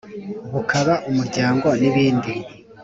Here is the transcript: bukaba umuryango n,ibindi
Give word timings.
bukaba 0.53 0.93
umuryango 1.09 1.67
n,ibindi 1.81 2.33